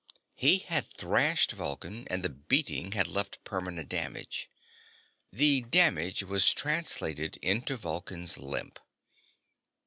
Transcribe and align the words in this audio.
He 0.33 0.57
had 0.57 0.87
thrashed 0.97 1.51
Vulcan, 1.51 2.07
and 2.09 2.23
the 2.23 2.29
beating 2.29 2.93
had 2.93 3.05
left 3.05 3.37
permanent 3.43 3.87
damage. 3.89 4.49
The 5.31 5.61
damage 5.61 6.23
was 6.23 6.51
translated 6.53 7.37
into 7.43 7.77
Vulcan's 7.77 8.39
limp. 8.39 8.79